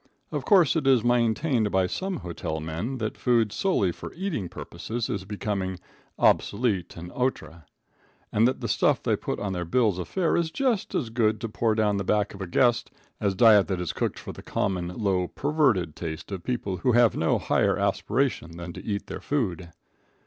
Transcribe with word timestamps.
Of 0.31 0.45
course 0.45 0.75
it 0.75 0.87
is 0.87 1.03
maintained 1.03 1.69
by 1.69 1.85
some 1.85 2.21
hotel 2.25 2.59
men 2.59 2.97
that 2.97 3.19
food 3.19 3.51
solely 3.51 3.91
for 3.91 4.11
eating 4.15 4.49
purposes 4.49 5.11
is 5.11 5.25
becoming 5.25 5.77
obsolete 6.17 6.97
and 6.97 7.11
outre, 7.15 7.65
and 8.31 8.47
that 8.47 8.61
the 8.61 8.67
stuff 8.67 9.03
they 9.03 9.15
put 9.15 9.39
on 9.39 9.53
their 9.53 9.63
bills 9.63 9.99
of 9.99 10.07
fare 10.07 10.35
is 10.35 10.49
just 10.49 10.95
as 10.95 11.11
good 11.11 11.39
to 11.41 11.49
pour 11.49 11.75
down 11.75 11.97
the 11.97 12.03
back 12.03 12.33
of 12.33 12.41
a 12.41 12.47
guest 12.47 12.89
as 13.19 13.35
diet 13.35 13.67
that 13.67 13.79
is 13.79 13.93
cooked 13.93 14.17
for 14.17 14.31
the 14.33 14.41
common, 14.41 14.87
low, 14.87 15.27
perverted 15.27 15.95
taste 15.95 16.31
of 16.31 16.43
people 16.43 16.77
who 16.77 16.93
have 16.93 17.15
no 17.15 17.37
higher 17.37 17.77
aspiration 17.77 18.57
than 18.57 18.73
to 18.73 18.83
eat 18.83 19.05
their 19.05 19.21
food. 19.21 19.69